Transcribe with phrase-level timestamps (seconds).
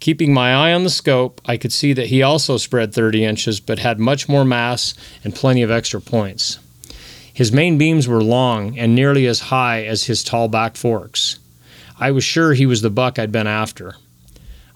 [0.00, 3.60] Keeping my eye on the scope, I could see that he also spread 30 inches
[3.60, 6.58] but had much more mass and plenty of extra points.
[7.32, 11.38] His main beams were long and nearly as high as his tall back forks.
[11.98, 13.96] I was sure he was the buck I'd been after.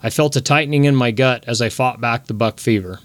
[0.03, 2.98] I felt a tightening in my gut as I fought back the buck fever.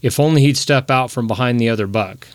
[0.00, 2.28] If only he'd step out from behind the other buck.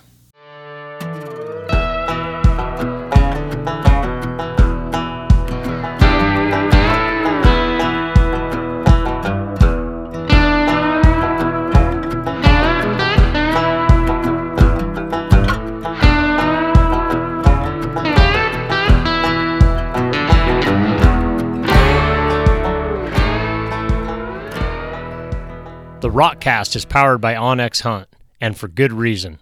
[26.14, 28.08] Rokcast is powered by OnX Hunt,
[28.40, 29.40] and for good reason.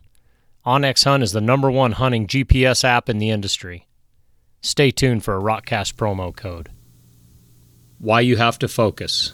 [0.66, 3.88] OnX Hunt is the number one hunting GPS app in the industry.
[4.62, 6.70] Stay tuned for a Rokcast promo code.
[7.99, 9.34] Why you have to focus.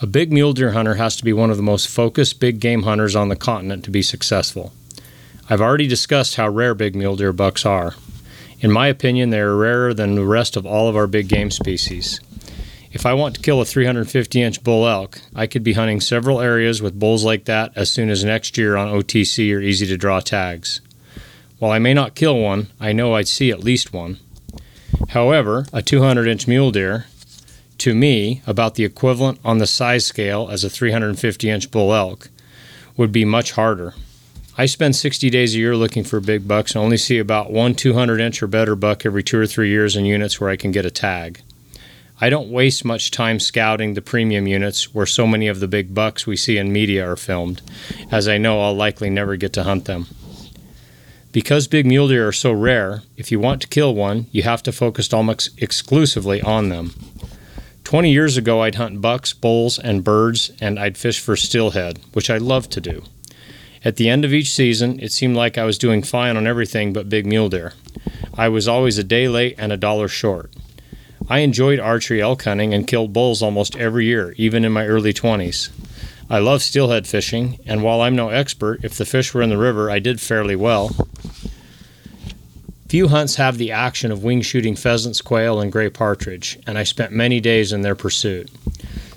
[0.00, 2.84] A big mule deer hunter has to be one of the most focused big game
[2.84, 4.72] hunters on the continent to be successful.
[5.50, 7.96] I've already discussed how rare big mule deer bucks are.
[8.60, 11.50] In my opinion, they are rarer than the rest of all of our big game
[11.50, 12.20] species.
[12.90, 16.40] If I want to kill a 350 inch bull elk, I could be hunting several
[16.40, 19.98] areas with bulls like that as soon as next year on OTC or easy to
[19.98, 20.80] draw tags.
[21.58, 24.18] While I may not kill one, I know I'd see at least one.
[25.10, 27.06] However, a 200 inch mule deer,
[27.78, 32.30] to me, about the equivalent on the size scale as a 350 inch bull elk,
[32.96, 33.94] would be much harder.
[34.56, 37.74] I spend 60 days a year looking for big bucks and only see about one
[37.74, 40.72] 200 inch or better buck every two or three years in units where I can
[40.72, 41.42] get a tag.
[42.20, 45.94] I don't waste much time scouting the premium units where so many of the big
[45.94, 47.62] bucks we see in media are filmed,
[48.10, 50.06] as I know I'll likely never get to hunt them.
[51.30, 54.64] Because big mule deer are so rare, if you want to kill one, you have
[54.64, 56.94] to focus almost exclusively on them.
[57.84, 62.30] 20 years ago, I'd hunt bucks, bulls, and birds, and I'd fish for steelhead, which
[62.30, 63.04] I love to do.
[63.84, 66.92] At the end of each season, it seemed like I was doing fine on everything
[66.92, 67.74] but big mule deer.
[68.34, 70.50] I was always a day late and a dollar short.
[71.30, 75.12] I enjoyed archery elk hunting and killed bulls almost every year, even in my early
[75.12, 75.68] 20s.
[76.30, 79.58] I love steelhead fishing, and while I'm no expert, if the fish were in the
[79.58, 80.90] river, I did fairly well.
[82.88, 86.84] Few hunts have the action of wing shooting pheasants, quail, and gray partridge, and I
[86.84, 88.50] spent many days in their pursuit.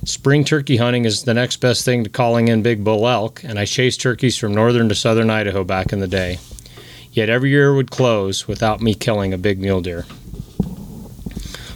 [0.03, 3.57] Spring turkey hunting is the next best thing to calling in big bull elk, and
[3.57, 6.39] I chased turkeys from northern to southern Idaho back in the day.
[7.13, 10.05] Yet every year would close without me killing a big mule deer.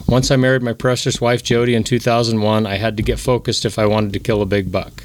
[0.07, 3.79] Once I married my precious wife Jody in 2001, I had to get focused if
[3.79, 5.03] I wanted to kill a big buck.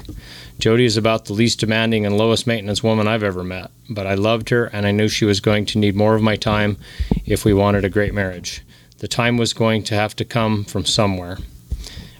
[0.59, 4.13] Jody is about the least demanding and lowest maintenance woman I've ever met, but I
[4.13, 6.77] loved her and I knew she was going to need more of my time
[7.25, 8.61] if we wanted a great marriage.
[8.99, 11.39] The time was going to have to come from somewhere.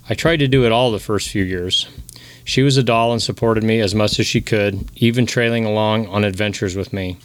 [0.09, 1.87] I tried to do it all the first few years.
[2.43, 6.07] She was a doll and supported me as much as she could, even trailing along
[6.07, 7.19] on adventures with me.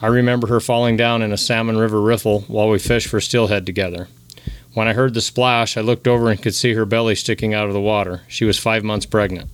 [0.00, 3.66] I remember her falling down in a Salmon River riffle while we fished for steelhead
[3.66, 4.08] together.
[4.72, 7.66] When I heard the splash, I looked over and could see her belly sticking out
[7.66, 8.22] of the water.
[8.28, 9.50] She was five months pregnant.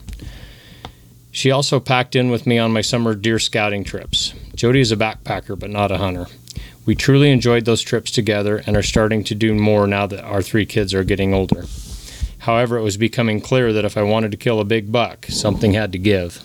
[1.30, 4.34] She also packed in with me on my summer deer scouting trips.
[4.54, 6.26] Jody is a backpacker, but not a hunter.
[6.84, 10.40] We truly enjoyed those trips together and are starting to do more now that our
[10.42, 11.64] three kids are getting older.
[12.38, 15.72] However, it was becoming clear that if I wanted to kill a big buck, something
[15.72, 16.42] had to give.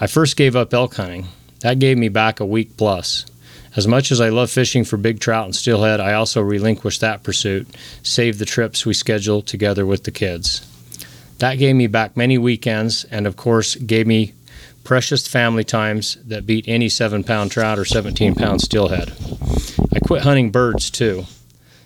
[0.00, 1.26] I first gave up elk hunting.
[1.60, 3.26] That gave me back a week plus.
[3.74, 7.22] As much as I love fishing for big trout and steelhead, I also relinquished that
[7.22, 7.66] pursuit,
[8.02, 10.66] save the trips we scheduled together with the kids.
[11.38, 14.34] That gave me back many weekends and, of course, gave me
[14.84, 19.12] precious family times that beat any 7 pound trout or 17 pound steelhead.
[19.92, 21.24] I quit hunting birds too.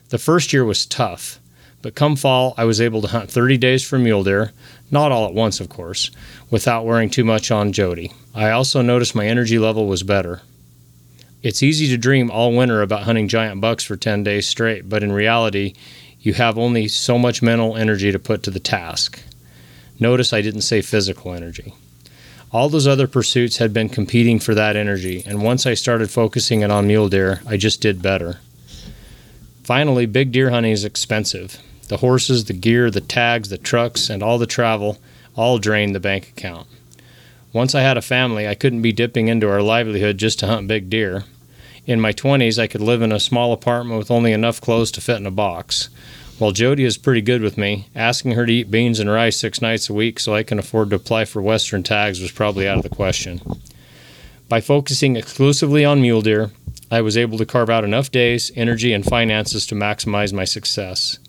[0.09, 1.39] The first year was tough,
[1.83, 4.53] but come fall, I was able to hunt 30 days for mule deer,
[4.91, 6.11] not all at once, of course,
[6.51, 8.13] without wearing too much on Jody.
[8.35, 10.43] I also noticed my energy level was better.
[11.47, 15.05] It's easy to dream all winter about hunting giant bucks for 10 days straight, but
[15.05, 15.75] in reality,
[16.21, 19.21] you have only so much mental energy to put to the task.
[20.01, 21.73] Notice I didn't say physical energy.
[22.51, 26.63] All those other pursuits had been competing for that energy, and once I started focusing
[26.63, 28.41] it on mule deer, I just did better.
[29.63, 31.63] Finally, big deer hunting is expensive.
[31.87, 34.99] The horses, the gear, the tags, the trucks, and all the travel
[35.37, 36.67] all drain the bank account.
[37.53, 40.67] Once I had a family, I couldn't be dipping into our livelihood just to hunt
[40.67, 41.23] big deer.
[41.87, 45.01] In my 20s, I could live in a small apartment with only enough clothes to
[45.01, 45.89] fit in a box.
[46.39, 49.63] While Jody is pretty good with me, asking her to eat beans and rice six
[49.63, 52.77] nights a week so I can afford to apply for Western tags was probably out
[52.77, 53.41] of the question.
[54.49, 56.51] By focusing exclusively on mule deer,
[56.91, 61.21] I was able to carve out enough days, energy, and finances to maximize my success.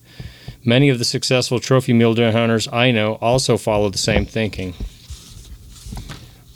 [0.65, 4.74] Many of the successful trophy mule deer hunters I know also follow the same thinking.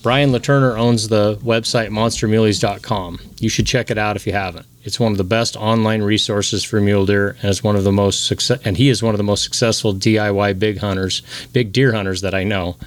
[0.02, 3.20] Brian Latturner owns the website monstermuleys.com.
[3.40, 4.66] You should check it out if you haven't.
[4.84, 7.92] It's one of the best online resources for mule deer, and it's one of the
[7.92, 8.60] most success.
[8.66, 11.22] And he is one of the most successful DIY big hunters,
[11.54, 12.78] big deer hunters that I know.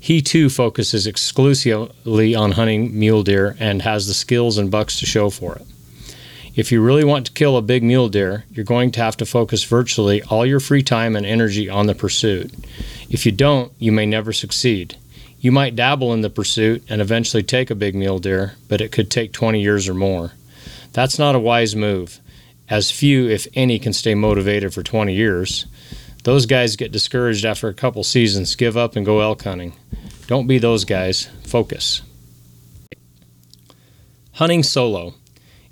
[0.00, 5.06] He too focuses exclusively on hunting mule deer and has the skills and bucks to
[5.06, 5.62] show for it.
[6.56, 9.26] If you really want to kill a big mule deer, you're going to have to
[9.26, 12.52] focus virtually all your free time and energy on the pursuit.
[13.08, 14.96] If you don't, you may never succeed.
[15.40, 18.90] You might dabble in the pursuit and eventually take a big mule deer, but it
[18.90, 20.32] could take 20 years or more.
[20.92, 22.18] That's not a wise move,
[22.68, 25.66] as few, if any, can stay motivated for 20 years.
[26.24, 29.74] Those guys get discouraged after a couple seasons, give up, and go elk hunting.
[30.26, 31.28] Don't be those guys.
[31.46, 32.02] Focus.
[34.32, 35.14] Hunting solo.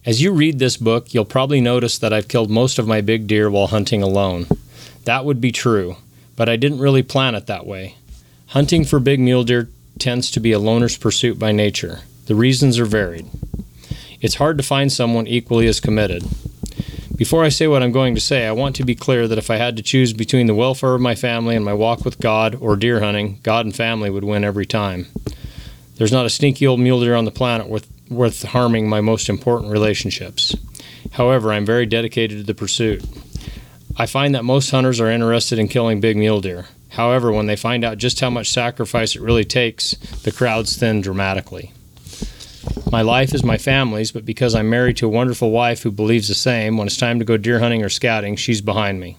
[0.07, 3.27] As you read this book, you'll probably notice that I've killed most of my big
[3.27, 4.47] deer while hunting alone.
[5.05, 5.97] That would be true,
[6.37, 7.97] but I didn't really plan it that way.
[8.51, 12.01] Hunting for big mule deer tends to be a loner's pursuit by nature.
[12.27, 13.27] The reasons are varied.
[14.21, 16.25] It's hard to find someone equally as committed.
[17.17, 19.51] Before I say what I'm going to say, I want to be clear that if
[19.51, 22.55] I had to choose between the welfare of my family and my walk with God
[22.61, 25.07] or deer hunting, God and family would win every time.
[25.97, 29.29] There's not a sneaky old mule deer on the planet worth worth harming my most
[29.29, 30.55] important relationships.
[31.13, 33.05] However, I'm very dedicated to the pursuit.
[33.97, 36.67] I find that most hunters are interested in killing big mule deer.
[36.97, 41.03] However, when they find out just how much sacrifice it really takes, the crowds thin
[41.03, 41.73] dramatically.
[42.91, 46.29] My life is my family's, but because I'm married to a wonderful wife who believes
[46.29, 49.19] the same, when it's time to go deer hunting or scouting, she's behind me.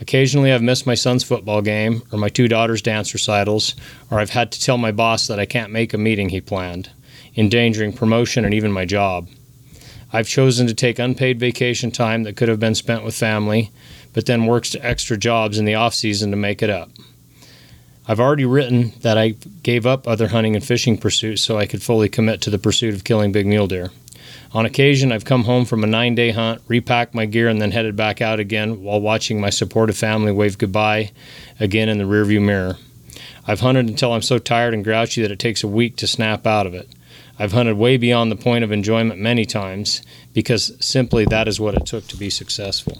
[0.00, 3.74] Occasionally, I've missed my son's football game or my two daughters' dance recitals,
[4.10, 6.90] or I've had to tell my boss that I can't make a meeting he planned
[7.36, 9.28] endangering promotion and even my job.
[10.12, 13.70] I've chosen to take unpaid vacation time that could have been spent with family,
[14.12, 16.90] but then works extra jobs in the off season to make it up.
[18.06, 21.82] I've already written that I gave up other hunting and fishing pursuits so I could
[21.82, 23.90] fully commit to the pursuit of killing big mule deer.
[24.52, 27.70] On occasion, I've come home from a nine day hunt, repacked my gear, and then
[27.70, 31.12] headed back out again while watching my supportive family wave goodbye
[31.60, 32.78] again in the rearview mirror.
[33.46, 36.46] I've hunted until I'm so tired and grouchy that it takes a week to snap
[36.46, 36.88] out of it.
[37.38, 40.02] I've hunted way beyond the point of enjoyment many times
[40.34, 42.98] because simply that is what it took to be successful.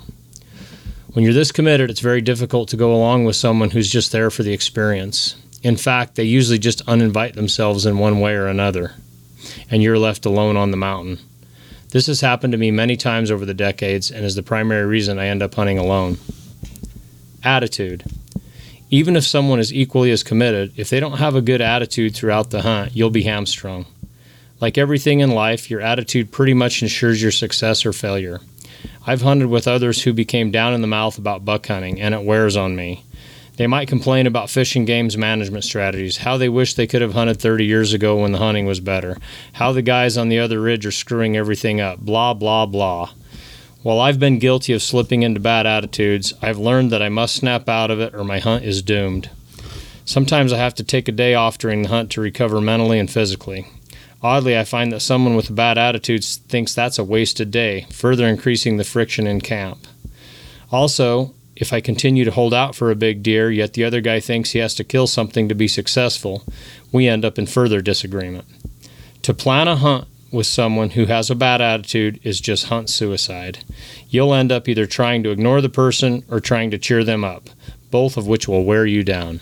[1.12, 4.30] When you're this committed, it's very difficult to go along with someone who's just there
[4.30, 5.34] for the experience.
[5.60, 8.94] In fact, they usually just uninvite themselves in one way or another,
[9.68, 11.18] and you're left alone on the mountain.
[11.90, 15.18] This has happened to me many times over the decades and is the primary reason
[15.18, 16.18] I end up hunting alone.
[17.42, 18.04] Attitude.
[18.88, 22.50] Even if someone is equally as committed, if they don't have a good attitude throughout
[22.50, 23.86] the hunt, you'll be hamstrung.
[24.60, 28.40] Like everything in life, your attitude pretty much ensures your success or failure.
[29.06, 32.24] I've hunted with others who became down in the mouth about buck hunting, and it
[32.24, 33.04] wears on me.
[33.56, 37.40] They might complain about fishing games management strategies, how they wish they could have hunted
[37.40, 39.18] 30 years ago when the hunting was better,
[39.54, 43.10] how the guys on the other ridge are screwing everything up, blah, blah, blah.
[43.82, 47.68] While I've been guilty of slipping into bad attitudes, I've learned that I must snap
[47.68, 49.30] out of it or my hunt is doomed.
[50.04, 53.10] Sometimes I have to take a day off during the hunt to recover mentally and
[53.10, 53.66] physically.
[54.22, 58.26] Oddly, I find that someone with a bad attitude thinks that's a wasted day, further
[58.26, 59.86] increasing the friction in camp.
[60.70, 64.20] Also, if I continue to hold out for a big deer, yet the other guy
[64.20, 66.44] thinks he has to kill something to be successful,
[66.92, 68.46] we end up in further disagreement.
[69.22, 73.64] To plan a hunt with someone who has a bad attitude is just hunt suicide.
[74.08, 77.50] You'll end up either trying to ignore the person or trying to cheer them up,
[77.90, 79.40] both of which will wear you down.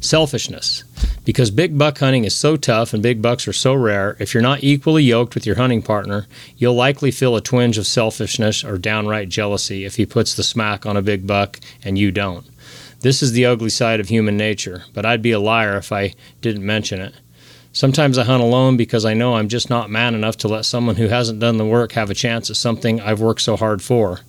[0.00, 0.84] Selfishness.
[1.24, 4.42] Because big buck hunting is so tough and big bucks are so rare, if you're
[4.42, 6.26] not equally yoked with your hunting partner,
[6.58, 10.84] you'll likely feel a twinge of selfishness or downright jealousy if he puts the smack
[10.84, 12.46] on a big buck and you don't.
[13.00, 16.14] This is the ugly side of human nature, but I'd be a liar if I
[16.42, 17.14] didn't mention it.
[17.72, 20.96] Sometimes I hunt alone because I know I'm just not man enough to let someone
[20.96, 24.20] who hasn't done the work have a chance at something I've worked so hard for.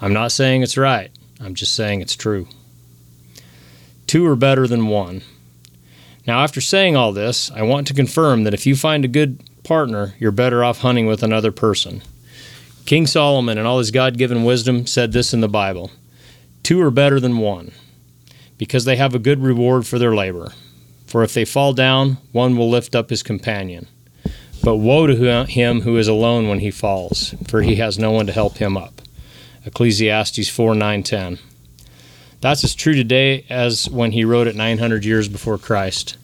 [0.00, 2.46] I'm not saying it's right, I'm just saying it's true.
[4.06, 5.22] Two are better than one.
[6.26, 9.42] Now, after saying all this, I want to confirm that if you find a good
[9.62, 12.02] partner, you're better off hunting with another person.
[12.86, 15.90] King Solomon, in all his God given wisdom, said this in the Bible
[16.62, 17.72] Two are better than one,
[18.56, 20.52] because they have a good reward for their labor.
[21.06, 23.86] For if they fall down, one will lift up his companion.
[24.62, 28.26] But woe to him who is alone when he falls, for he has no one
[28.26, 29.02] to help him up.
[29.66, 31.38] Ecclesiastes 4 9 10.
[32.44, 36.18] That's as true today as when he wrote it 900 years before Christ.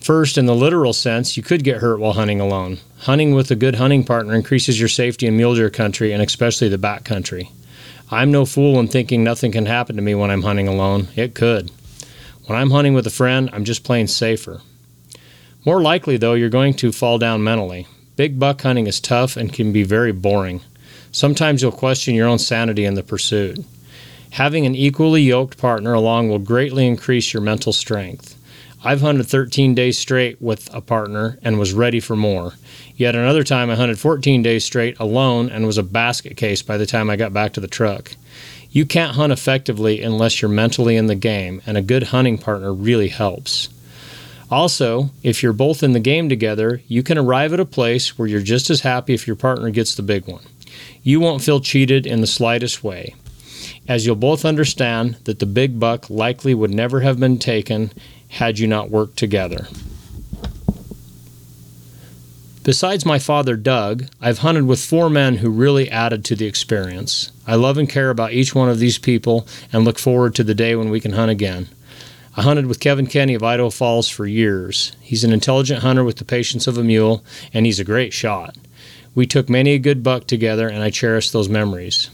[0.00, 2.78] First, in the literal sense, you could get hurt while hunting alone.
[3.02, 6.68] Hunting with a good hunting partner increases your safety in mule deer country and especially
[6.68, 7.52] the back country.
[8.10, 11.06] I'm no fool in thinking nothing can happen to me when I'm hunting alone.
[11.14, 11.70] It could.
[12.46, 14.62] When I'm hunting with a friend, I'm just plain safer.
[15.64, 17.86] More likely, though, you're going to fall down mentally.
[18.16, 20.60] Big buck hunting is tough and can be very boring.
[21.12, 23.64] Sometimes you'll question your own sanity in the pursuit.
[24.32, 28.36] Having an equally yoked partner along will greatly increase your mental strength.
[28.84, 32.52] I've hunted 13 days straight with a partner and was ready for more.
[32.94, 36.76] Yet another time I hunted 14 days straight alone and was a basket case by
[36.76, 38.14] the time I got back to the truck.
[38.70, 42.72] You can't hunt effectively unless you're mentally in the game, and a good hunting partner
[42.72, 43.68] really helps.
[44.50, 48.28] Also, if you're both in the game together, you can arrive at a place where
[48.28, 50.42] you're just as happy if your partner gets the big one.
[51.02, 53.14] You won't feel cheated in the slightest way,
[53.88, 57.90] as you'll both understand that the big buck likely would never have been taken
[58.28, 59.66] had you not worked together.
[62.62, 67.32] Besides my father, Doug, I've hunted with four men who really added to the experience.
[67.46, 70.54] I love and care about each one of these people and look forward to the
[70.54, 71.68] day when we can hunt again.
[72.36, 74.92] I hunted with Kevin Kenny of Idaho Falls for years.
[75.00, 78.54] He's an intelligent hunter with the patience of a mule, and he's a great shot.
[79.14, 82.10] We took many a good buck together, and I cherish those memories.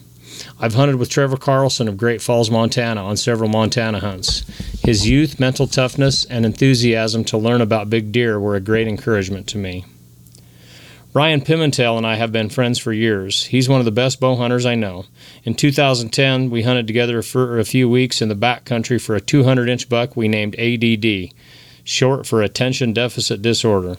[0.60, 4.40] I've hunted with Trevor Carlson of Great Falls, Montana on several Montana hunts.
[4.82, 9.48] His youth, mental toughness, and enthusiasm to learn about big deer were a great encouragement
[9.48, 9.84] to me.
[11.12, 13.44] Ryan Pimentel and I have been friends for years.
[13.44, 15.04] He's one of the best bow hunters I know.
[15.44, 19.20] In 2010, we hunted together for a few weeks in the back country for a
[19.20, 21.32] 200 inch buck we named ADD,
[21.84, 23.96] short for Attention Deficit Disorder.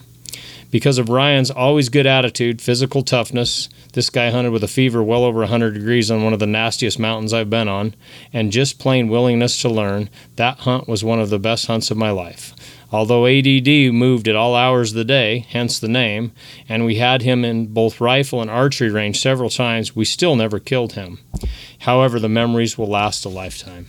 [0.70, 5.24] Because of Ryan's always good attitude, physical toughness, this guy hunted with a fever well
[5.24, 7.94] over 100 degrees on one of the nastiest mountains I've been on,
[8.32, 11.96] and just plain willingness to learn, that hunt was one of the best hunts of
[11.96, 12.54] my life.
[12.92, 16.32] Although ADD moved at all hours of the day, hence the name,
[16.68, 20.58] and we had him in both rifle and archery range several times, we still never
[20.60, 21.18] killed him.
[21.80, 23.88] However, the memories will last a lifetime.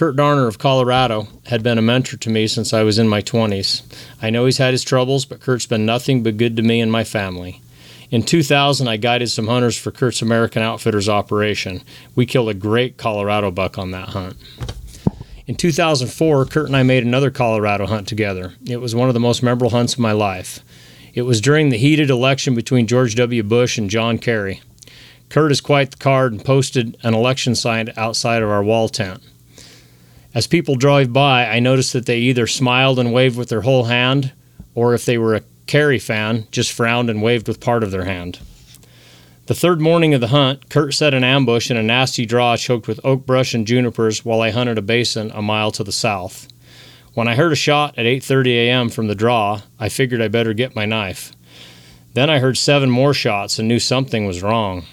[0.00, 3.20] Kurt Darner of Colorado had been a mentor to me since I was in my
[3.20, 3.82] 20s.
[4.22, 6.90] I know he's had his troubles, but Kurt's been nothing but good to me and
[6.90, 7.60] my family.
[8.10, 11.82] In 2000, I guided some hunters for Kurt's American Outfitters operation.
[12.14, 14.38] We killed a great Colorado buck on that hunt.
[15.46, 18.54] In 2004, Kurt and I made another Colorado hunt together.
[18.66, 20.60] It was one of the most memorable hunts of my life.
[21.12, 23.42] It was during the heated election between George W.
[23.42, 24.62] Bush and John Kerry.
[25.28, 29.22] Kurt is quite the card and posted an election sign outside of our wall tent.
[30.32, 33.84] As people drove by, I noticed that they either smiled and waved with their whole
[33.84, 34.32] hand,
[34.74, 38.04] or if they were a Kerry fan, just frowned and waved with part of their
[38.04, 38.38] hand.
[39.46, 42.86] The third morning of the hunt, Kurt set an ambush in a nasty draw choked
[42.86, 46.46] with oak brush and junipers while I hunted a basin a mile to the south.
[47.14, 48.88] When I heard a shot at 8:30 a.m.
[48.88, 51.32] from the draw, I figured I better get my knife.
[52.14, 54.84] Then I heard seven more shots and knew something was wrong.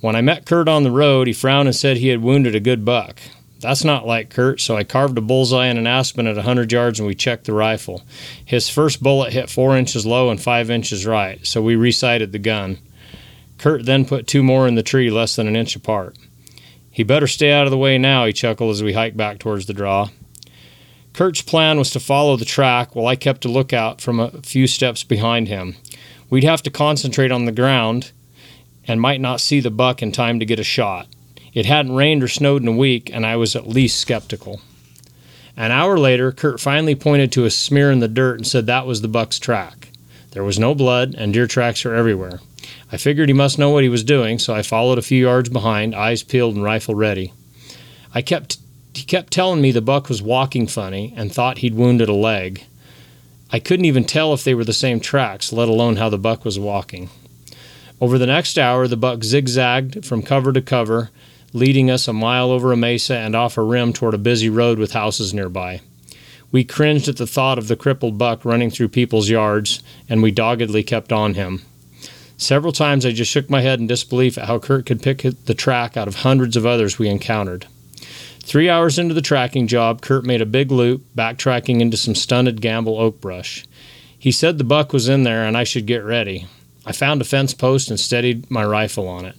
[0.00, 2.60] When I met Kurt on the road, he frowned and said he had wounded a
[2.60, 3.20] good buck.
[3.60, 6.98] That's not like Kurt, so I carved a bullseye in an aspen at 100 yards
[6.98, 8.02] and we checked the rifle.
[8.42, 12.38] His first bullet hit 4 inches low and 5 inches right, so we resighted the
[12.38, 12.78] gun.
[13.58, 16.16] Kurt then put two more in the tree less than an inch apart.
[16.90, 19.66] He better stay out of the way now, he chuckled as we hiked back towards
[19.66, 20.08] the draw.
[21.12, 24.66] Kurt's plan was to follow the track while I kept a lookout from a few
[24.66, 25.76] steps behind him.
[26.30, 28.12] We'd have to concentrate on the ground
[28.88, 31.08] and might not see the buck in time to get a shot.
[31.52, 34.60] It hadn't rained or snowed in a week, and I was at least skeptical.
[35.56, 38.86] An hour later, Kurt finally pointed to a smear in the dirt and said that
[38.86, 39.88] was the buck's track.
[40.30, 42.40] There was no blood, and deer tracks are everywhere.
[42.92, 45.48] I figured he must know what he was doing, so I followed a few yards
[45.48, 47.32] behind, eyes peeled and rifle ready.
[48.14, 48.58] I kept
[48.94, 52.64] he kept telling me the buck was walking funny and thought he'd wounded a leg.
[53.52, 56.44] I couldn't even tell if they were the same tracks, let alone how the buck
[56.44, 57.08] was walking.
[58.00, 61.10] Over the next hour, the buck zigzagged from cover to cover,
[61.52, 64.78] leading us a mile over a mesa and off a rim toward a busy road
[64.78, 65.80] with houses nearby.
[66.52, 70.30] We cringed at the thought of the crippled buck running through people's yards, and we
[70.30, 71.62] doggedly kept on him.
[72.36, 75.54] Several times I just shook my head in disbelief at how Kurt could pick the
[75.54, 77.66] track out of hundreds of others we encountered.
[78.42, 82.60] Three hours into the tracking job, Kurt made a big loop, backtracking into some stunted
[82.60, 83.64] Gambel oak brush.
[84.18, 86.46] He said the buck was in there and I should get ready.
[86.84, 89.36] I found a fence post and steadied my rifle on it.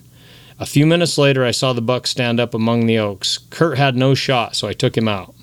[0.61, 3.39] A few minutes later, I saw the buck stand up among the oaks.
[3.49, 5.33] Kurt had no shot, so I took him out.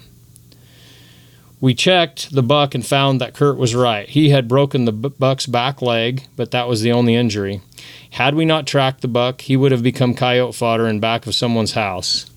[1.60, 4.08] We checked the buck and found that Kurt was right.
[4.08, 7.60] He had broken the buck's back leg, but that was the only injury.
[8.10, 11.34] Had we not tracked the buck, he would have become coyote fodder in back of
[11.34, 12.30] someone's house.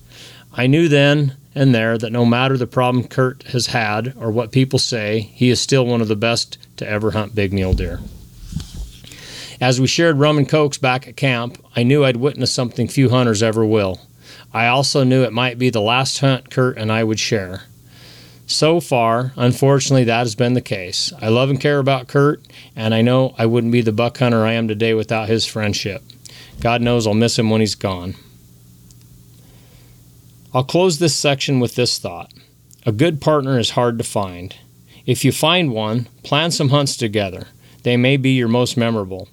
[0.52, 4.50] I knew then and there that no matter the problem Kurt has had or what
[4.50, 8.00] people say, he is still one of the best to ever hunt big mule deer.
[9.62, 13.10] As we shared rum and cokes back at camp, I knew I'd witnessed something few
[13.10, 14.00] hunters ever will.
[14.52, 17.62] I also knew it might be the last hunt Kurt and I would share.
[18.44, 21.12] So far, unfortunately, that has been the case.
[21.22, 22.42] I love and care about Kurt,
[22.74, 26.02] and I know I wouldn't be the buck hunter I am today without his friendship.
[26.58, 28.16] God knows I'll miss him when he's gone.
[30.52, 32.32] I'll close this section with this thought
[32.84, 34.56] A good partner is hard to find.
[35.06, 37.46] If you find one, plan some hunts together.
[37.84, 39.28] They may be your most memorable.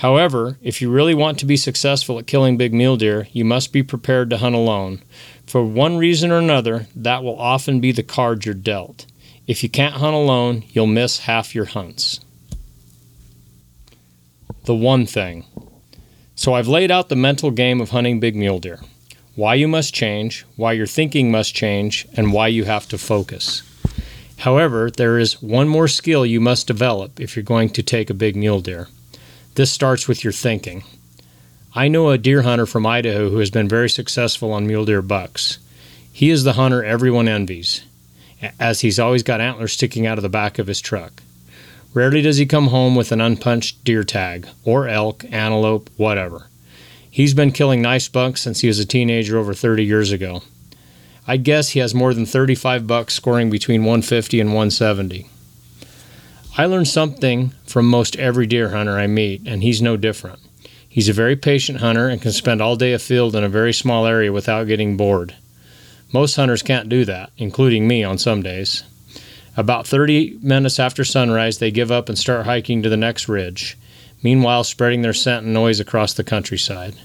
[0.00, 3.70] However, if you really want to be successful at killing big mule deer, you must
[3.70, 5.02] be prepared to hunt alone.
[5.46, 9.04] For one reason or another, that will often be the card you're dealt.
[9.46, 12.18] If you can't hunt alone, you'll miss half your hunts.
[14.64, 15.44] The one thing.
[16.34, 18.80] So I've laid out the mental game of hunting big mule deer.
[19.34, 23.62] Why you must change, why your thinking must change, and why you have to focus.
[24.38, 28.14] However, there is one more skill you must develop if you're going to take a
[28.14, 28.88] big mule deer.
[29.60, 30.84] This starts with your thinking.
[31.74, 35.02] I know a deer hunter from Idaho who has been very successful on mule deer
[35.02, 35.58] bucks.
[36.10, 37.82] He is the hunter everyone envies,
[38.58, 41.22] as he's always got antlers sticking out of the back of his truck.
[41.92, 46.46] Rarely does he come home with an unpunched deer tag, or elk, antelope, whatever.
[47.10, 50.42] He's been killing nice bucks since he was a teenager over 30 years ago.
[51.26, 55.28] I'd guess he has more than 35 bucks scoring between 150 and 170.
[56.58, 60.40] I learn something from most every deer hunter I meet, and he's no different.
[60.88, 64.06] He's a very patient hunter and can spend all day afield in a very small
[64.06, 65.36] area without getting bored.
[66.12, 68.82] Most hunters can't do that, including me on some days.
[69.56, 73.78] About 30 minutes after sunrise, they give up and start hiking to the next ridge,
[74.20, 76.96] meanwhile, spreading their scent and noise across the countryside.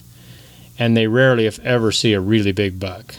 [0.79, 3.13] And they rarely, if ever, see a really big buck.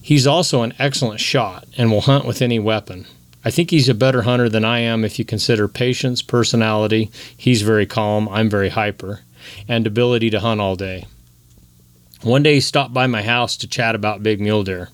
[0.00, 3.06] He's also an excellent shot and will hunt with any weapon.
[3.48, 7.10] I think he's a better hunter than I am if you consider patience, personality.
[7.34, 9.20] He's very calm, I'm very hyper,
[9.66, 11.06] and ability to hunt all day.
[12.20, 14.90] One day he stopped by my house to chat about big mule deer.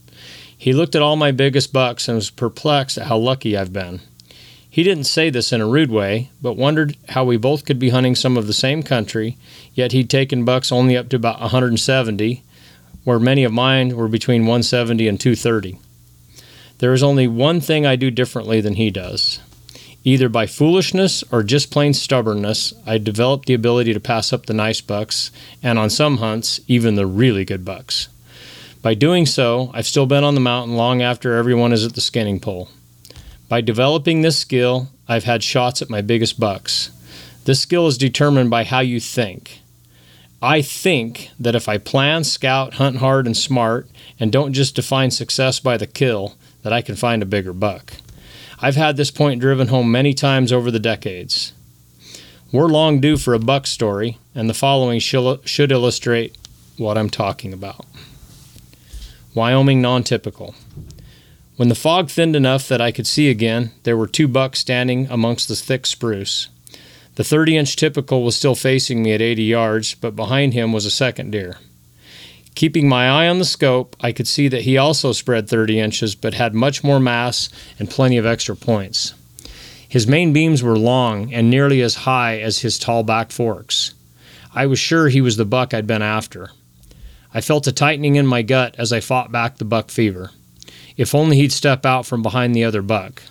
[0.57, 3.99] He looked at all my biggest bucks and was perplexed at how lucky I've been.
[4.71, 7.89] He didn't say this in a rude way, but wondered how we both could be
[7.89, 9.37] hunting some of the same country,
[9.73, 12.45] yet he'd taken bucks only up to about 170,
[13.03, 15.77] where many of mine were between 170 and 230.
[16.79, 19.41] There is only one thing I do differently than he does.
[20.03, 24.53] Either by foolishness or just plain stubbornness, I developed the ability to pass up the
[24.53, 25.31] nice bucks,
[25.63, 28.09] and on some hunts, even the really good bucks.
[28.83, 32.03] By doing so, I've still been on the mountain long after everyone is at the
[32.03, 32.69] skinning pole.
[33.49, 36.91] By developing this skill, I've had shots at my biggest bucks.
[37.47, 39.61] This skill is determined by how you think.
[40.43, 43.89] I think that if I plan, scout, hunt hard, and smart,
[44.21, 46.35] and don't just define success by the kill,
[46.65, 47.93] that I can find a bigger buck.
[48.59, 51.53] I've had this point driven home many times over the decades.
[52.51, 56.37] We're long due for a buck story, and the following should illustrate
[56.77, 57.85] what I'm talking about.
[59.35, 60.55] Wyoming non typical.
[61.57, 65.07] When the fog thinned enough that I could see again, there were two bucks standing
[65.09, 66.49] amongst the thick spruce.
[67.17, 70.85] The 30 inch typical was still facing me at 80 yards, but behind him was
[70.85, 71.59] a second deer.
[72.55, 76.15] Keeping my eye on the scope, I could see that he also spread 30 inches
[76.15, 79.15] but had much more mass and plenty of extra points.
[79.89, 83.95] His main beams were long and nearly as high as his tall back forks.
[84.55, 86.51] I was sure he was the buck I'd been after.
[87.33, 90.31] I felt a tightening in my gut as I fought back the buck fever.
[90.97, 93.23] If only he'd step out from behind the other buck.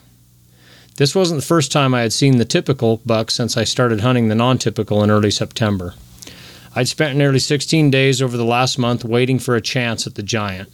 [0.97, 4.27] This wasn't the first time I had seen the typical buck since I started hunting
[4.27, 5.95] the non typical in early September.
[6.75, 10.23] I'd spent nearly 16 days over the last month waiting for a chance at the
[10.23, 10.69] giant.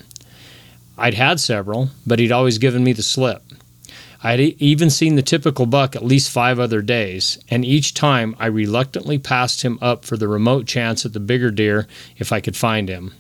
[0.98, 3.44] I'd had several, but he'd always given me the slip.
[4.22, 8.48] I'd even seen the typical buck at least five other days, and each time I
[8.48, 12.58] reluctantly passed him up for the remote chance at the bigger deer if I could
[12.58, 13.14] find him.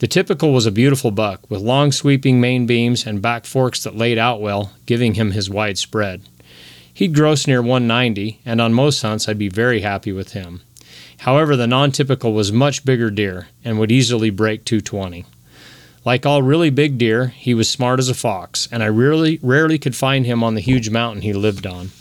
[0.00, 3.96] The typical was a beautiful buck with long sweeping main beams and back forks that
[3.96, 6.22] laid out well, giving him his wide spread.
[6.92, 10.62] He'd gross near 190, and on most hunts I'd be very happy with him.
[11.24, 15.24] However, the non typical was much bigger deer and would easily break 220.
[16.04, 19.78] Like all really big deer, he was smart as a fox, and I rarely, rarely
[19.78, 21.92] could find him on the huge mountain he lived on.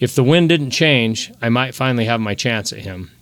[0.00, 3.12] If the wind didn't change, I might finally have my chance at him.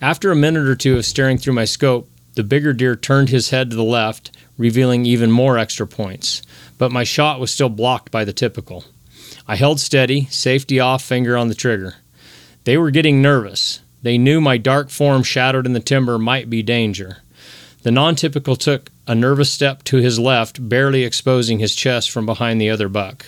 [0.00, 3.50] After a minute or two of staring through my scope, the bigger deer turned his
[3.50, 6.40] head to the left, revealing even more extra points,
[6.78, 8.84] but my shot was still blocked by the typical.
[9.46, 11.96] I held steady, safety off, finger on the trigger.
[12.64, 13.80] They were getting nervous.
[14.08, 17.18] They knew my dark form shadowed in the timber might be danger.
[17.82, 22.24] The non typical took a nervous step to his left, barely exposing his chest from
[22.24, 23.26] behind the other buck.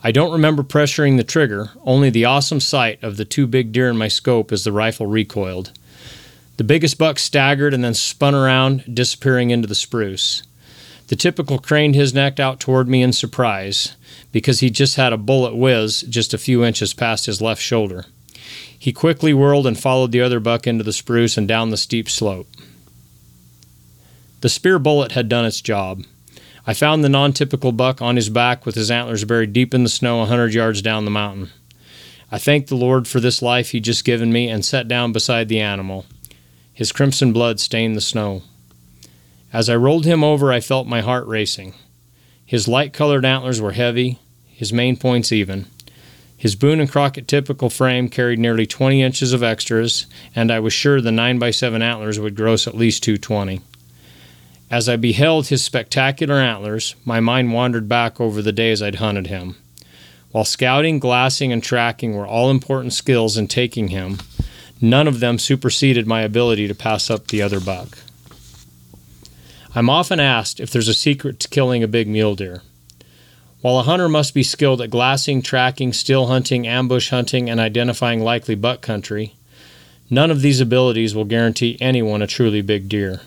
[0.00, 3.90] I don't remember pressuring the trigger, only the awesome sight of the two big deer
[3.90, 5.72] in my scope as the rifle recoiled.
[6.56, 10.44] The biggest buck staggered and then spun around, disappearing into the spruce.
[11.08, 13.96] The typical craned his neck out toward me in surprise
[14.30, 18.06] because he just had a bullet whiz just a few inches past his left shoulder.
[18.84, 22.06] He quickly whirled and followed the other buck into the spruce and down the steep
[22.06, 22.46] slope.
[24.42, 26.04] The Speer bullet had done its job.
[26.66, 29.84] I found the non typical buck on his back with his antlers buried deep in
[29.84, 31.48] the snow a hundred yards down the mountain.
[32.30, 35.48] I thanked the Lord for this life he'd just given me and sat down beside
[35.48, 36.04] the animal.
[36.74, 38.42] His crimson blood stained the snow.
[39.50, 41.72] As I rolled him over, I felt my heart racing.
[42.44, 45.68] His light colored antlers were heavy, his main points even.
[46.44, 50.04] His Boone and Crockett typical frame carried nearly 20 inches of extras,
[50.36, 53.62] and I was sure the 9x7 antlers would gross at least 220.
[54.70, 59.28] As I beheld his spectacular antlers, my mind wandered back over the days I'd hunted
[59.28, 59.56] him.
[60.32, 64.18] While scouting, glassing, and tracking were all important skills in taking him,
[64.82, 67.96] none of them superseded my ability to pass up the other buck.
[69.74, 72.60] I'm often asked if there's a secret to killing a big mule deer.
[73.64, 78.20] While a hunter must be skilled at glassing, tracking, still hunting, ambush hunting, and identifying
[78.20, 79.36] likely buck country,
[80.10, 83.22] none of these abilities will guarantee anyone a truly big deer.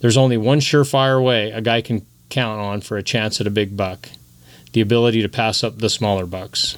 [0.00, 3.50] There's only one surefire way a guy can count on for a chance at a
[3.50, 4.10] big buck
[4.74, 6.76] the ability to pass up the smaller bucks.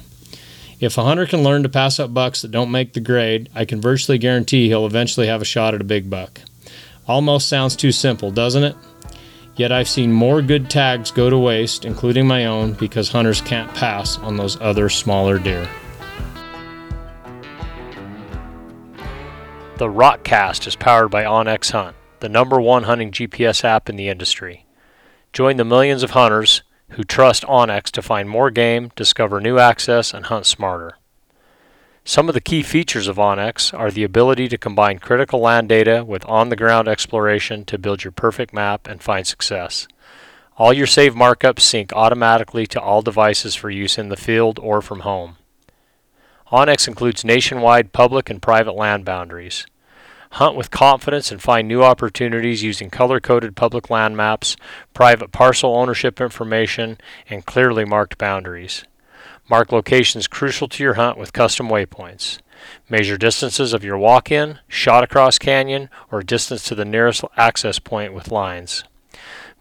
[0.79, 3.65] If a hunter can learn to pass up bucks that don't make the grade, I
[3.65, 6.39] can virtually guarantee he'll eventually have a shot at a big buck.
[7.05, 8.77] Almost sounds too simple, doesn't it?
[9.55, 13.73] Yet I've seen more good tags go to waste, including my own, because hunters can't
[13.73, 15.67] pass on those other smaller deer.
[19.77, 24.07] The Rokcast is powered by OnX Hunt the number one hunting GPS app in the
[24.07, 24.65] industry.
[25.33, 30.13] Join the millions of hunters who trust onX to find more game, discover new access,
[30.13, 30.97] and hunt smarter.
[32.03, 36.03] Some of the key features of onX are the ability to combine critical land data
[36.03, 39.87] with on the ground exploration to build your perfect map and find success.
[40.57, 44.81] All your save markups sync automatically to all devices for use in the field or
[44.81, 45.37] from home.
[46.51, 49.67] onX includes nationwide public and private land boundaries.
[50.31, 54.55] Hunt with confidence and find new opportunities using color coded public land maps,
[54.95, 56.97] private parcel ownership information,
[57.29, 58.85] and clearly marked boundaries.
[59.51, 62.39] Mark locations crucial to your hunt with custom waypoints.
[62.87, 67.77] Measure distances of your walk in, shot across canyon, or distance to the nearest access
[67.77, 68.85] point with lines.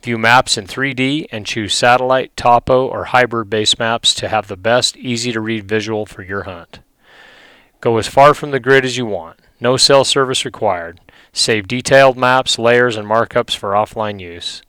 [0.01, 4.57] View maps in 3D and choose satellite, topo, or hybrid base maps to have the
[4.57, 6.79] best, easy to read visual for your hunt.
[7.81, 9.41] Go as far from the grid as you want.
[9.59, 11.01] No cell service required.
[11.33, 14.63] Save detailed maps, layers, and markups for offline use.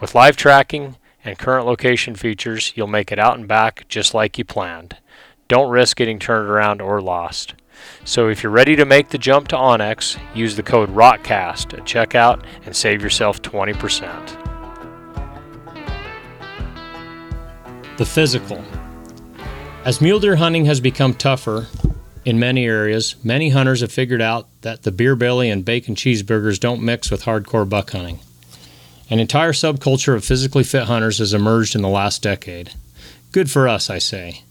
[0.00, 4.38] With live tracking and current location features, you'll make it out and back just like
[4.38, 4.96] you planned.
[5.48, 7.54] Don't risk getting turned around or lost.
[8.04, 11.84] So if you're ready to make the jump to onX, use the code ROKCAST at
[11.84, 14.46] checkout and save yourself 20%.
[17.96, 18.64] The physical.
[19.84, 21.66] As mule deer hunting has become tougher,
[22.24, 26.60] in many areas, many hunters have figured out that the beer belly and bacon cheeseburgers
[26.60, 28.20] don't mix with hardcore buck hunting.
[29.10, 32.74] An entire subculture of physically fit hunters has emerged in the last decade.
[33.32, 34.42] Good for us, I say.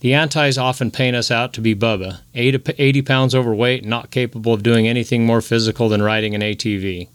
[0.00, 4.62] The antis often paint us out to be Bubba, 80 pounds overweight, not capable of
[4.62, 7.08] doing anything more physical than riding an ATV.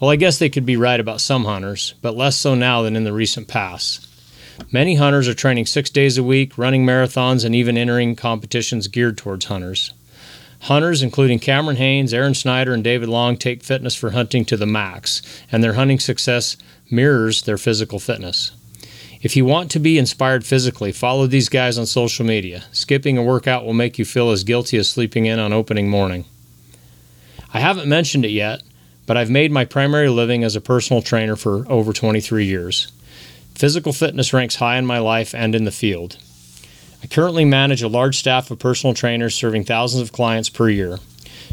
[0.00, 2.96] Well, I guess they could be right about some hunters, but less so now than
[2.96, 4.08] in the recent past.
[4.72, 9.18] Many hunters are training six days a week, running marathons, and even entering competitions geared
[9.18, 9.92] towards hunters.
[10.60, 14.66] Hunters, including Cameron Hanes, Aron Snyder, and David Long, take fitness for hunting to the
[14.66, 16.56] max, and their hunting success
[16.90, 18.52] mirrors their physical fitness.
[19.22, 22.64] If you want to be inspired physically, follow these guys on social media.
[22.72, 26.26] Skipping a workout will make you feel as guilty as sleeping in on opening morning.
[27.52, 28.62] I haven't mentioned it yet,
[29.06, 32.92] but I've made my primary living as a personal trainer for over 23 years.
[33.54, 36.18] Physical fitness ranks high in my life and in the field.
[37.06, 40.98] I currently manage a large staff of personal trainers serving thousands of clients per year.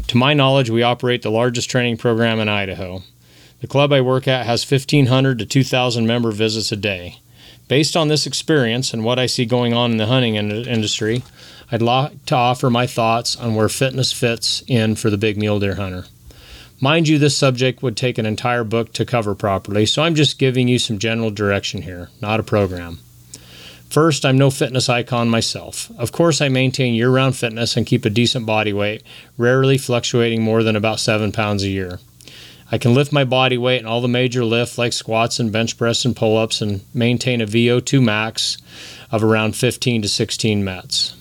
[0.08, 3.04] To my knowledge, we operate the largest training program in Idaho.
[3.60, 7.20] The club I work at has 1,500 to 2,000 member visits a day.
[7.68, 11.22] Based on this experience and what I see going on in the hunting industry,
[11.70, 15.60] I'd like to offer my thoughts on where fitness fits in for the big mule
[15.60, 16.06] deer hunter.
[16.80, 20.36] Mind you, this subject would take an entire book to cover properly, so I'm just
[20.36, 22.98] giving you some general direction here, not a program.
[23.90, 25.90] First, I'm no fitness icon myself.
[25.98, 29.02] Of course, I maintain year round fitness and keep a decent body weight,
[29.38, 32.00] rarely fluctuating more than about 7 pounds a year.
[32.72, 35.78] I can lift my body weight in all the major lifts like squats and bench
[35.78, 38.58] press and pull ups and maintain a VO2 max
[39.12, 41.14] of around 15 to 16 METs.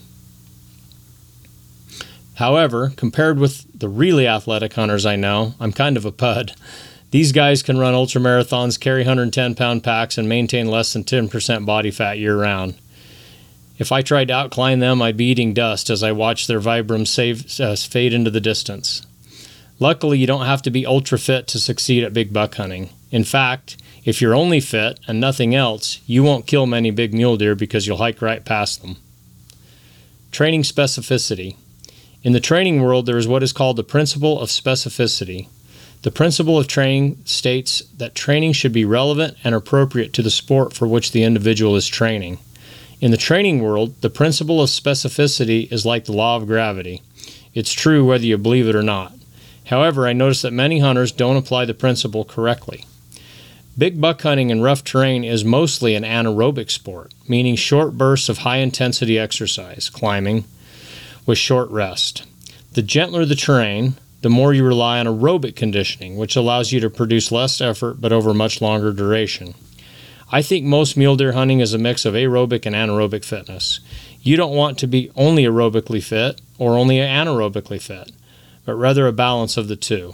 [2.35, 6.53] However, compared with the really athletic hunters I know, I'm kind of a pud.
[7.13, 11.63] These guys can run ultra marathons, carry 110 pound packs, and maintain less than 10%
[11.63, 12.73] body fat year round.
[13.77, 17.09] If I tried to outclimb them, I'd be eating dust as I watched their Vibrams
[17.09, 19.05] save, uh, fade into the distance.
[19.77, 22.89] Luckily, you don't have to be ultra fit to succeed at big buck hunting.
[23.11, 27.37] In fact, if you're only fit and nothing else, you won't kill many big mule
[27.37, 28.97] deer because you'll hike right past them.
[30.31, 31.57] Training specificity.
[32.23, 35.49] In the training world, there is what is called the principle of specificity.
[36.03, 40.73] The principle of training states that training should be relevant and appropriate to the sport
[40.73, 42.39] for which the individual is training.
[42.99, 47.01] In the training world, the principle of specificity is like the law of gravity.
[47.53, 49.13] It's true whether you believe it or not.
[49.67, 52.85] However, I notice that many hunters don't apply the principle correctly.
[53.77, 58.39] Big buck hunting in rough terrain is mostly an anaerobic sport, meaning short bursts of
[58.39, 60.43] high intensity exercise, climbing,
[61.25, 62.25] with short rest.
[62.73, 66.89] The gentler the terrain, the more you rely on aerobic conditioning, which allows you to
[66.89, 69.53] produce less effort but over much longer duration.
[70.31, 73.81] I think most mule deer hunting is a mix of aerobic and anaerobic fitness.
[74.21, 78.13] You don't want to be only aerobically fit or only anaerobically fit,
[78.65, 80.13] but rather a balance of the two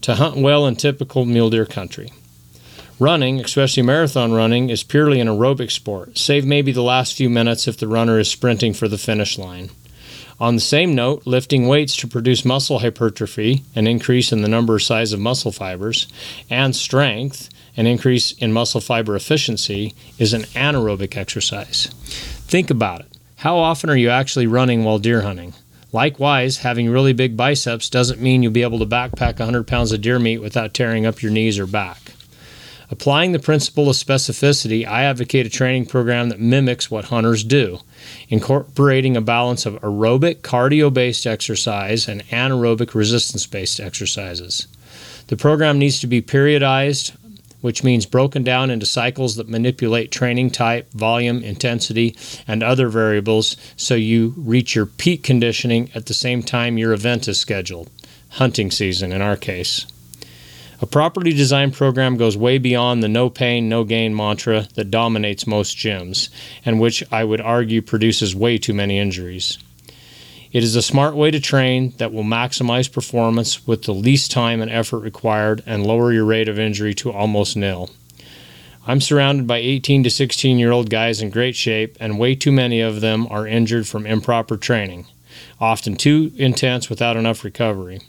[0.00, 2.10] to hunt well in typical mule deer country.
[2.98, 7.68] Running, especially marathon running, is purely an aerobic sport, save maybe the last few minutes
[7.68, 9.70] if the runner is sprinting for the finish line.
[10.40, 14.74] On the same note, lifting weights to produce muscle hypertrophy, an increase in the number
[14.74, 16.08] or size of muscle fibers,
[16.50, 21.86] and strength, an increase in muscle fiber efficiency, is an anaerobic exercise.
[22.46, 23.16] Think about it.
[23.36, 25.54] How often are you actually running while deer hunting?
[25.92, 30.00] Likewise, having really big biceps doesn't mean you'll be able to backpack 100 pounds of
[30.00, 32.14] deer meat without tearing up your knees or back.
[32.94, 37.80] Applying the principle of specificity, I advocate a training program that mimics what hunters do,
[38.28, 44.68] incorporating a balance of aerobic, cardio based exercise and anaerobic, resistance based exercises.
[45.26, 47.16] The program needs to be periodized,
[47.62, 52.14] which means broken down into cycles that manipulate training type, volume, intensity,
[52.46, 57.26] and other variables so you reach your peak conditioning at the same time your event
[57.26, 57.90] is scheduled,
[58.28, 59.84] hunting season in our case.
[60.84, 65.46] A properly designed program goes way beyond the no pain, no gain mantra that dominates
[65.46, 66.28] most gyms,
[66.62, 69.56] and which I would argue produces way too many injuries.
[70.52, 74.60] It is a smart way to train that will maximize performance with the least time
[74.60, 77.88] and effort required and lower your rate of injury to almost nil.
[78.86, 82.52] I'm surrounded by 18 to 16 year old guys in great shape, and way too
[82.52, 85.06] many of them are injured from improper training,
[85.58, 88.00] often too intense without enough recovery.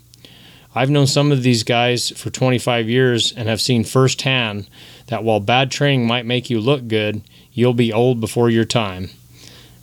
[0.76, 4.68] I've known some of these guys for 25 years and have seen firsthand
[5.06, 9.08] that while bad training might make you look good, you'll be old before your time.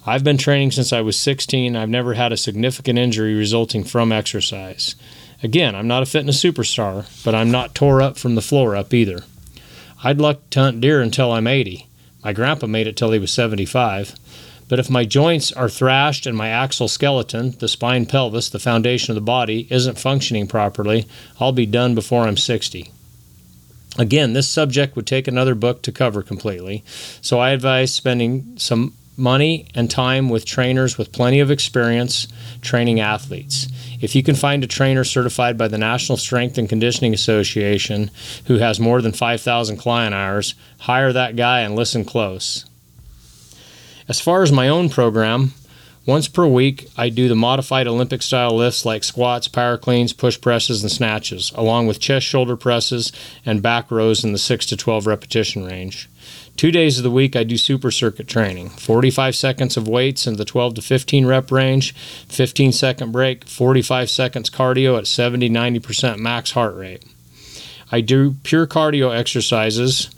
[0.06, 1.76] I've been training since I was 16.
[1.76, 4.94] I've never had a significant injury resulting from exercise.
[5.42, 8.94] Again, I'm not a fitness superstar, but I'm not tore up from the floor up
[8.94, 9.24] either.
[10.04, 11.88] I'd like to hunt deer until I'm 80.
[12.24, 14.14] My grandpa made it till he was 75.
[14.67, 19.12] But if my joints are thrashed and my axial skeleton, the spine pelvis, the foundation
[19.12, 21.06] of the body, isn't functioning properly,
[21.39, 22.91] I'll be done before I'm 60.
[23.97, 26.84] Again, this subject would take another book to cover completely,
[27.21, 32.28] so I advise spending some money and time with trainers with plenty of experience
[32.62, 33.67] training athletes.
[34.02, 38.10] If you can find a trainer certified by the National Strength and Conditioning Association
[38.47, 42.65] who has more than 5,000 client hours, hire that guy and listen close.
[44.08, 45.54] As far as my own program,
[46.06, 50.39] once per week, I do the modified Olympic style lifts like squats, power cleans, push
[50.39, 53.13] presses, and snatches, along with chest shoulder presses
[53.46, 56.10] and back rows in the 6 to 12 repetition range.
[56.58, 60.36] Two days of the week, I do super circuit training 45 seconds of weights in
[60.36, 61.96] the 12 to 15 rep range,
[62.28, 67.06] 15 second break, 45 seconds cardio at 70 90% max heart rate.
[67.94, 70.10] I do pure cardio exercises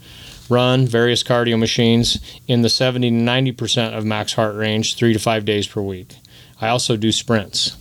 [0.50, 5.18] run various cardio machines in the 70 to 90% of max heart range three to
[5.18, 6.16] five days per week.
[6.60, 7.76] I also do sprints.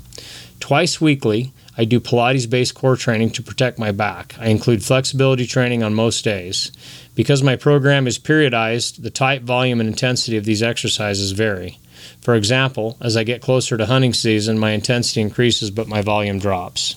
[0.59, 4.35] Twice weekly, I do Pilates based core training to protect my back.
[4.39, 6.71] I include flexibility training on most days.
[7.15, 11.79] Because my program is periodized, the type, volume, and intensity of these exercises vary.
[12.21, 16.39] For example, as I get closer to hunting season, my intensity increases but my volume
[16.39, 16.95] drops.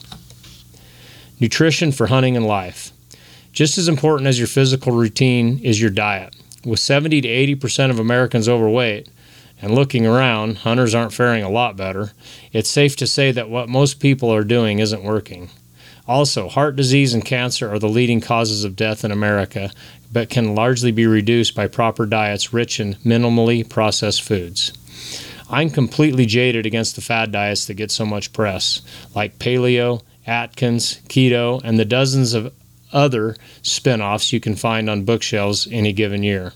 [1.41, 2.93] Nutrition for hunting and life.
[3.59, 6.33] Just as important as your physical routine is your diet.
[6.65, 9.09] With 70 to 80% of Americans overweight,
[9.61, 12.13] and looking around, hunters aren't faring a lot better,
[12.53, 15.51] it's safe to say that what most people are doing isn't working.
[16.07, 19.73] Also, heart disease and cancer are the leading causes of death in America,
[20.13, 24.73] but can largely be reduced by proper diets rich in minimally processed foods.
[25.51, 28.83] I'm completely jaded against the fad diets that get so much press,
[29.17, 32.53] like paleo, Atkins, keto, and the dozens of
[32.93, 36.53] other spin offs you can find on bookshelves any given year.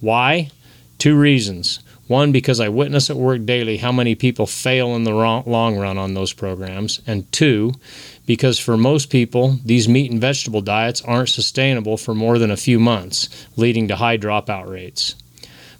[0.00, 0.50] Why?
[0.98, 1.80] Two reasons.
[2.06, 5.96] One, because I witness at work daily how many people fail in the long run
[5.96, 7.00] on those programs.
[7.06, 7.72] And two,
[8.26, 12.58] because for most people, these meat and vegetable diets aren't sustainable for more than a
[12.58, 15.14] few months, leading to high dropout rates.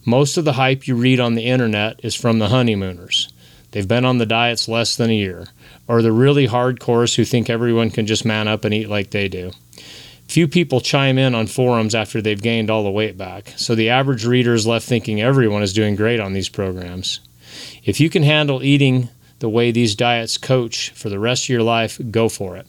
[0.06, 3.28] Most of the hype you read on the internet is from the honeymooners.
[3.72, 5.48] They've been on the diets less than a year,
[5.86, 9.28] or the really hardcores who think everyone can just man up and eat like they
[9.28, 9.52] do.
[10.26, 13.90] Few people chime in on forums after they've gained all the weight back, so the
[13.90, 17.20] average reader is left thinking everyone is doing great on these programs.
[17.84, 21.62] If you can handle eating the way these diets coach for the rest of your
[21.62, 22.66] life, go for it.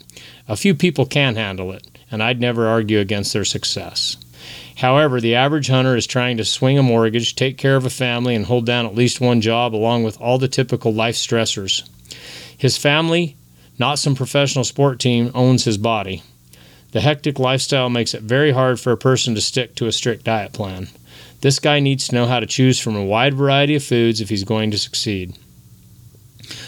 [0.47, 4.17] A few people can handle it, and I'd never argue against their success.
[4.75, 8.35] However, the average hunter is trying to swing a mortgage, take care of a family,
[8.35, 11.87] and hold down at least one job along with all the typical life stressors.
[12.57, 13.35] His family,
[13.77, 16.23] not some professional sport team, owns his body.
[16.91, 20.23] The hectic lifestyle makes it very hard for a person to stick to a strict
[20.23, 20.87] diet plan.
[21.41, 24.29] This guy needs to know how to choose from a wide variety of foods if
[24.29, 25.37] he's going to succeed.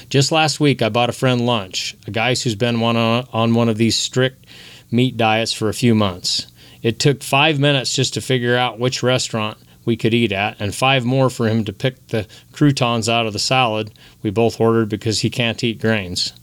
[0.09, 3.69] Just last week, I bought a friend lunch, a guy who's been one on one
[3.69, 4.45] of these strict
[4.91, 6.47] meat diets for a few months.
[6.81, 10.75] It took five minutes just to figure out which restaurant we could eat at, and
[10.75, 14.89] five more for him to pick the croutons out of the salad we both ordered
[14.89, 16.33] because he can't eat grains.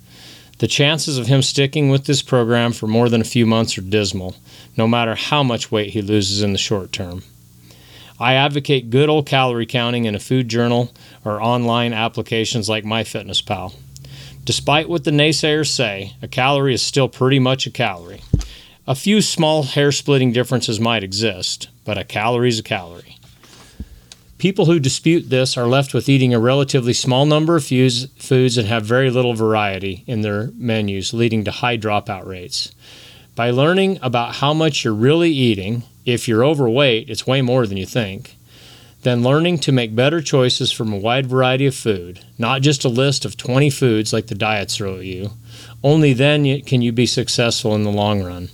[0.58, 3.82] The chances of him sticking with this program for more than a few months are
[3.82, 4.34] dismal,
[4.76, 7.22] no matter how much weight he loses in the short term.
[8.18, 13.74] I advocate good old calorie counting in a food journal or online applications like MyFitnessPal.
[14.44, 18.22] Despite what the naysayers say, a calorie is still pretty much a calorie.
[18.86, 23.13] A few small hair splitting differences might exist, but a calorie is a calorie.
[24.38, 28.68] People who dispute this are left with eating a relatively small number of foods and
[28.68, 32.74] have very little variety in their menus, leading to high dropout rates.
[33.36, 37.78] By learning about how much you're really eating, if you're overweight, it's way more than
[37.78, 38.36] you think,
[39.02, 42.88] then learning to make better choices from a wide variety of food, not just a
[42.88, 45.30] list of 20 foods like the diets throw at you,
[45.82, 48.48] only then can you be successful in the long run.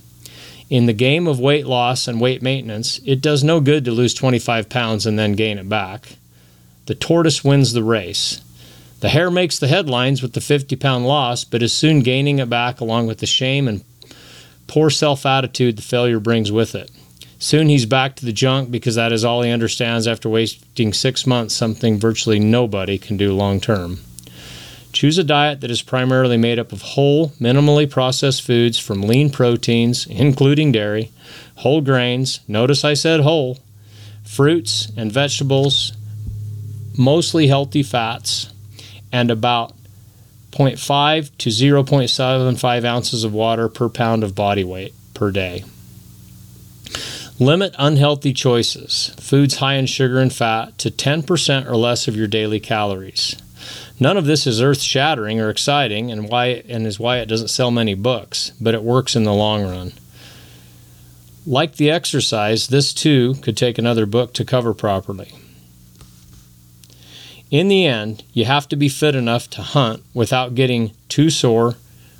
[0.71, 4.13] In the game of weight loss and weight maintenance, it does no good to lose
[4.13, 6.15] 25 pounds and then gain it back.
[6.85, 8.41] The tortoise wins the race.
[9.01, 12.49] The hare makes the headlines with the 50 pound loss, but is soon gaining it
[12.49, 13.83] back along with the shame and
[14.67, 16.89] poor self attitude the failure brings with it.
[17.37, 21.27] Soon he's back to the junk because that is all he understands after wasting six
[21.27, 23.99] months, something virtually nobody can do long term.
[24.93, 29.29] Choose a diet that is primarily made up of whole, minimally processed foods from lean
[29.29, 31.11] proteins, including dairy,
[31.55, 33.59] whole grains, notice I said whole,
[34.23, 35.93] fruits and vegetables,
[36.97, 38.51] mostly healthy fats,
[39.11, 39.73] and about
[40.51, 45.63] 0.5 to 0.75 ounces of water per pound of body weight per day.
[47.39, 52.27] Limit unhealthy choices, foods high in sugar and fat, to 10% or less of your
[52.27, 53.35] daily calories.
[54.01, 57.49] None of this is earth shattering or exciting and why and is why it doesn't
[57.49, 59.93] sell many books, but it works in the long run.
[61.45, 65.31] Like the exercise, this too could take another book to cover properly.
[67.51, 71.75] In the end, you have to be fit enough to hunt without getting too sore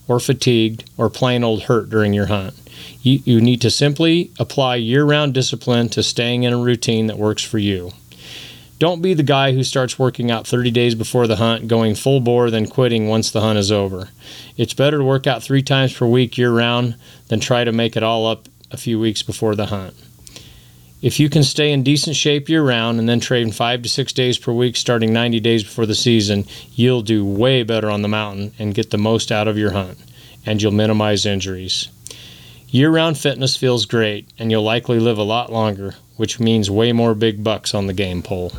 [0.08, 2.54] or fatigued or plain old hurt during your hunt.
[3.02, 7.18] You, you need to simply apply year round discipline to staying in a routine that
[7.18, 7.92] works for you.
[8.82, 12.20] Don't be the guy who starts working out 30 days before the hunt, going full
[12.20, 14.10] bore, then quitting once the hunt is over.
[14.58, 16.96] It's better to work out three times per week year round
[17.28, 19.94] than try to make it all up a few weeks before the hunt.
[21.00, 24.14] If you can stay in decent shape year round and then train five to six
[24.14, 28.08] days per week starting 90 days before the season, you'll do way better on the
[28.08, 30.00] mountain and get the most out of your hunt,
[30.44, 31.90] and you'll minimize injuries.
[32.70, 36.92] Year round fitness feels great, and you'll likely live a lot longer, which means way
[36.92, 38.52] more big bucks on the game pole.